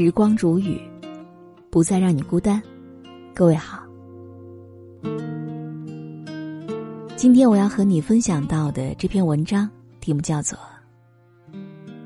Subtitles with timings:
[0.00, 0.80] 时光煮雨，
[1.70, 2.62] 不再让你孤单。
[3.34, 3.82] 各位好，
[7.16, 9.68] 今天我要和你分享到的这篇文章
[9.98, 10.56] 题目叫做《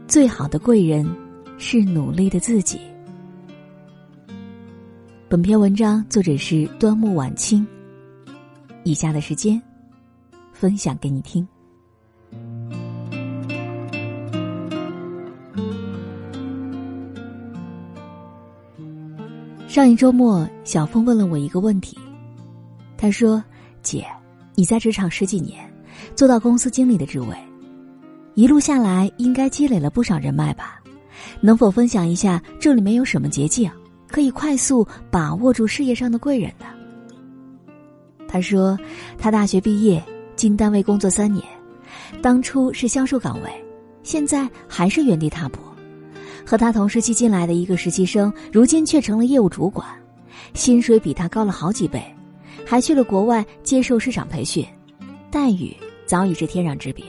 [0.08, 1.06] 最好的贵人
[1.58, 2.80] 是努力的自己》。
[5.28, 7.66] 本篇文章作者是端木晚清。
[8.84, 9.60] 以下的时间，
[10.54, 11.46] 分享给你听。
[19.72, 21.96] 上一周末，小峰问了我一个问题。
[22.94, 23.42] 他说
[23.82, 24.06] ：“姐，
[24.54, 25.64] 你在职场十几年，
[26.14, 27.34] 做到公司经理的职位，
[28.34, 30.78] 一路下来应该积累了不少人脉吧？
[31.40, 33.70] 能否分享一下这里面有什么捷径，
[34.08, 36.66] 可以快速把握住事业上的贵人呢？”
[38.28, 38.78] 他说
[39.16, 40.04] ：“他大学毕业
[40.36, 41.42] 进单位工作三年，
[42.20, 43.50] 当初是销售岗位，
[44.02, 45.60] 现在还是原地踏步。”
[46.44, 49.86] 和他同时期进来的一个实习生，如今却成了业务主管，
[50.54, 52.02] 薪水比他高了好几倍，
[52.66, 54.66] 还去了国外接受市场培训，
[55.30, 55.74] 待遇
[56.06, 57.04] 早已是天壤之别。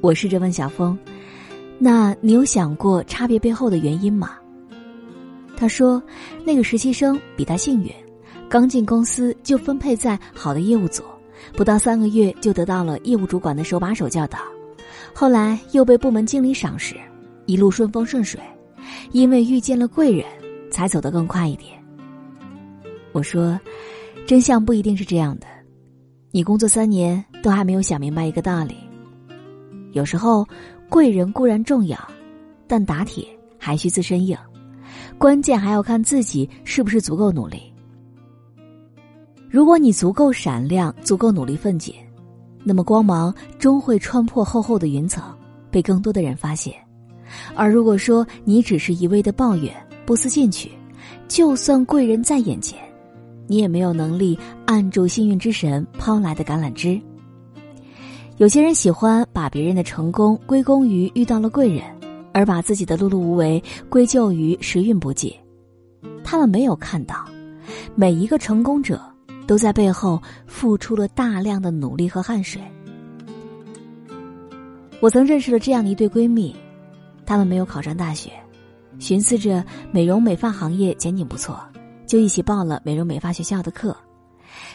[0.00, 0.96] 我试着问小峰
[1.78, 4.36] ：“那你有想过差别背后的原因吗？”
[5.56, 6.02] 他说
[6.44, 7.90] ：“那个实习生比他幸运，
[8.48, 11.02] 刚进公司就分配在好的业务组，
[11.54, 14.38] 不到三个月就得到了业务主管的手把手教导，
[15.14, 16.94] 后来又被部门经理赏识。”
[17.46, 18.40] 一路顺风顺水，
[19.12, 20.26] 因为遇见了贵人，
[20.70, 21.72] 才走得更快一点。
[23.12, 23.58] 我说，
[24.26, 25.46] 真相不一定是这样的。
[26.32, 28.76] 你工作三年都还没有想明白一个道理：
[29.92, 30.46] 有时候
[30.88, 31.98] 贵人固然重要，
[32.66, 33.26] 但打铁
[33.58, 34.36] 还需自身硬，
[35.16, 37.72] 关键还要看自己是不是足够努力。
[39.48, 41.94] 如果你足够闪亮，足够努力奋进，
[42.64, 45.22] 那么光芒终会穿破厚厚的云层，
[45.70, 46.74] 被更多的人发现。
[47.54, 49.72] 而如果说你只是一味的抱怨、
[50.04, 50.70] 不思进取，
[51.28, 52.78] 就算贵人在眼前，
[53.46, 57.00] 你也没有能力按住幸运之神抛来的橄榄枝。
[58.36, 61.82] 有些人喜欢把别人的成功归功于遇到了贵人，
[62.32, 65.34] 而把自己的碌碌无为归咎于时运不济。
[66.22, 67.24] 他们没有看到，
[67.94, 69.00] 每一个成功者
[69.46, 72.60] 都在背后付出了大量的努力和汗水。
[75.00, 76.54] 我曾认识了这样的一对闺蜜。
[77.26, 78.30] 他们没有考上大学，
[78.98, 81.60] 寻思着美容美发行业前景不错，
[82.06, 83.94] 就一起报了美容美发学校的课。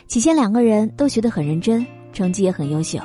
[0.06, 3.00] 起先两个人都学得很认真，成绩也很优秀。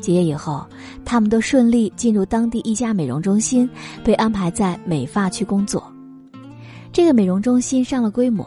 [0.00, 0.66] 结业以后，
[1.04, 3.68] 他们都顺利进入当地一家美容中心，
[4.04, 5.82] 被安排在美发区工作。
[6.92, 8.46] 这个美容中心上了规模，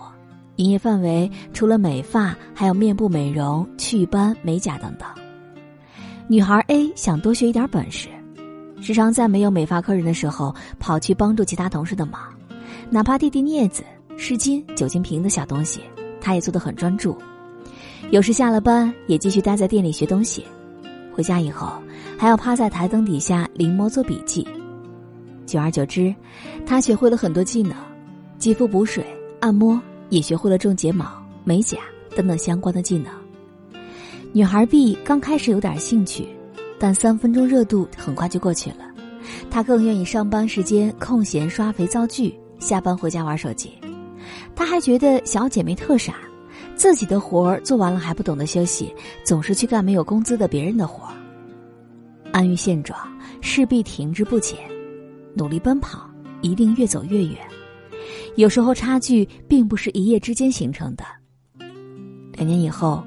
[0.58, 5.08] 营业范围除了美发，还有面部美容、祛斑、美甲等等。
[6.28, 8.08] 女孩 A 想多学一点本事。
[8.82, 12.20] 时常在没有美发客人的时候，跑去帮助其他同事的忙，
[12.90, 13.84] 哪怕递递镊子、
[14.18, 15.82] 湿巾、酒精瓶的小东西，
[16.20, 17.16] 他也做得很专注。
[18.10, 20.44] 有时下了班，也继续待在店里学东西。
[21.14, 21.74] 回家以后，
[22.18, 24.48] 还要趴在台灯底下临摹做笔记。
[25.46, 26.14] 久而久之，
[26.66, 27.76] 他学会了很多技能，
[28.40, 29.06] 肌肤补水、
[29.42, 31.06] 按摩，也学会了种睫毛、
[31.44, 31.78] 美甲
[32.16, 33.14] 等等相关的技能。
[34.34, 36.28] 女孩 B 刚开始有点兴趣。
[36.84, 38.78] 但三分钟热度很快就过去了，
[39.52, 43.72] 他更愿意上班时间空闲刷肥皂剧，下班回家玩手机。
[44.56, 46.16] 他还觉得小姐妹特傻，
[46.74, 48.92] 自己的活儿做完了还不懂得休息，
[49.24, 51.14] 总是去干没有工资的别人的活儿。
[52.32, 53.00] 安于现状
[53.42, 54.58] 势必停滞不前，
[55.36, 56.10] 努力奔跑
[56.42, 57.38] 一定越走越远。
[58.38, 61.04] 有时候差距并不是一夜之间形成的。
[62.34, 63.04] 两年以后。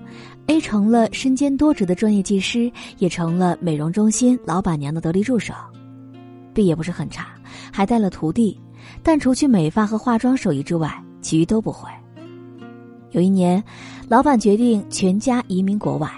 [0.47, 5.55] A 成了身兼多职的专业技师，也成了美容中心老板娘的得力助手。
[6.53, 7.29] B 也不是很差，
[7.73, 8.61] 还带了徒弟，
[9.03, 11.89] 但除去美发和化妆手艺之外，其余都不会。
[13.13, 13.63] 有一年，
[14.09, 16.11] 老板决定全家移民国外，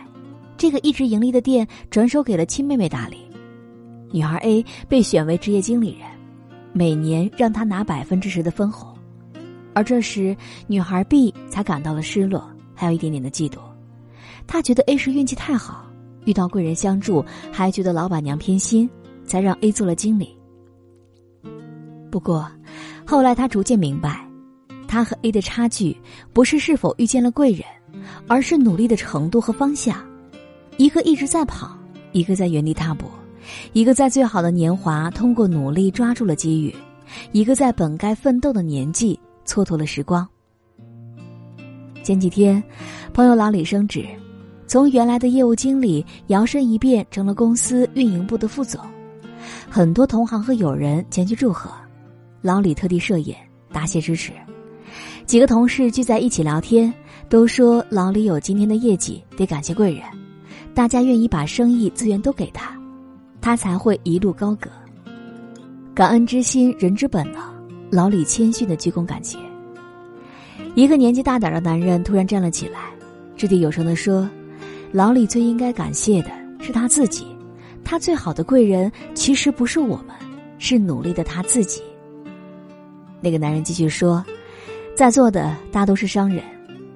[0.57, 3.19] 这个一直盈利的店转手给了亲妹妹打理。
[4.11, 6.09] 女孩 A 被选为职业经理人，
[6.73, 8.93] 每年让她拿百分之十的分红，
[9.73, 10.37] 而这时
[10.67, 12.45] 女孩 B 才感到了失落，
[12.75, 13.59] 还有一点点的嫉妒。
[14.47, 15.85] 他觉得 A 是运气太好，
[16.25, 18.89] 遇到贵人相助，还觉得老板娘偏心，
[19.25, 20.37] 才让 A 做了经理。
[22.11, 22.51] 不过，
[23.07, 24.27] 后来他逐渐明白，
[24.89, 25.97] 他和 A 的差距
[26.33, 27.65] 不是是否遇见了贵人，
[28.27, 29.97] 而是努力的程度和方向。
[30.79, 31.77] 一个一直在跑，
[32.13, 33.07] 一个在原地踏步；
[33.73, 36.75] 一个在最好的年华通过努力抓住了机遇，
[37.33, 40.27] 一个在本该奋斗的年纪蹉跎了时光。
[42.03, 42.63] 前几天，
[43.13, 44.07] 朋友老李升职。
[44.67, 48.81] 从原来的业务经理摇身一变成了公司运营部的副总，
[49.71, 51.71] 很多同行和友人前去祝贺，
[52.43, 53.37] 老李特地设宴，
[53.73, 54.33] 答谢支持。
[55.25, 56.93] 几个同事聚在一起聊天，
[57.29, 60.03] 都说老李有今天的业绩得感谢贵人，
[60.75, 62.77] 大家愿意把生意资源都给他，
[63.41, 64.71] 他才会一路高阁。
[65.95, 67.41] 感恩之心，人之本能。
[67.89, 69.39] 老李谦逊的鞠躬感谢。
[70.75, 72.81] 一个年纪大点的男人突然站了起来，
[73.37, 74.29] 掷地有声的说
[74.97, 77.27] ：“老李最应该感谢的是他自己，
[77.85, 80.17] 他最好的贵人其实不是我们，
[80.57, 81.83] 是努力的他自己。”
[83.21, 84.25] 那个男人继续说
[84.97, 86.43] ：“在座的大都是商人，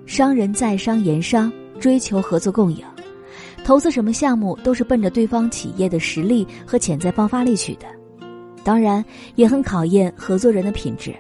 [0.07, 2.83] 商人在商言商，追求合作共赢，
[3.67, 7.87] 投资什么项目都是奔着对方企业的实力和潜在爆发力去的。”
[8.65, 9.05] 当然
[9.35, 11.15] 也很考验合作人的品质。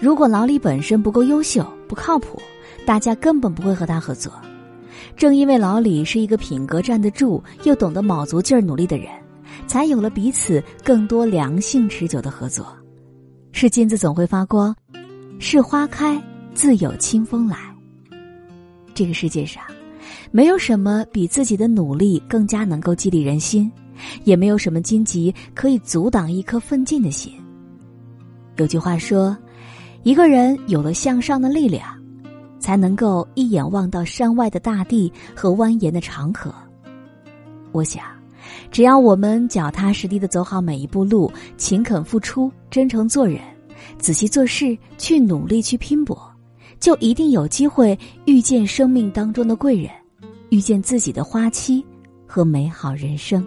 [0.00, 2.40] 如果老李本身不够优秀、不靠谱，
[2.86, 4.32] 大家根本不会和他合作。
[5.16, 9.08] 正因为老李是一个品格站得住又懂得卯足劲儿努力的人，
[9.66, 12.66] 才有了彼此更多良性持久的合作。
[13.52, 14.74] 是金子总会发光，
[15.38, 16.22] 是花开
[16.54, 17.56] 自有清风来。
[18.94, 19.62] 这个世界上，
[20.30, 23.70] 没有什么比自己的努力更加能够激励人心。
[24.24, 27.32] 也没有什么荆棘可以阻挡一颗奋进的心。
[28.56, 29.36] 有句话说
[30.02, 31.93] ：“一个人有了向上的力量，
[32.64, 36.50] 才能够一眼望到山外的大地和蜿蜒的长河。”
[37.72, 38.02] 我想，
[38.70, 43.38] 只要我们脚踏实地的走好每一步路，勤恳付出，真诚做人，
[43.98, 46.18] 仔细做事，去努力去拼搏，
[46.80, 49.90] 就一定有机会遇见生命当中的贵人，
[50.48, 51.84] 遇见自己的花期
[52.26, 53.46] 和美好人生。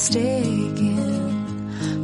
[0.00, 1.44] mistaken.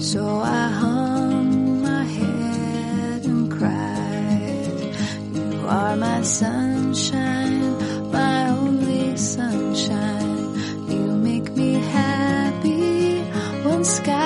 [0.00, 4.94] So I hung my head and cried.
[5.34, 10.44] You are my sunshine, my only sunshine.
[10.90, 13.22] You make me happy
[13.64, 14.25] when skies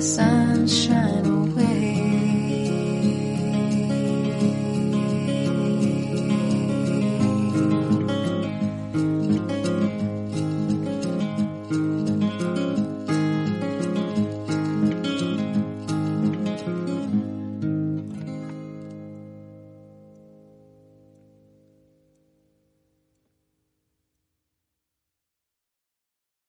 [0.00, 1.93] sunshine away.